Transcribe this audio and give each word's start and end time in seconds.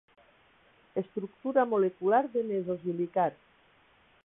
Estructura 1.01 1.67
molecular 1.75 2.23
de 2.37 2.41
nesosilicat. 2.49 3.39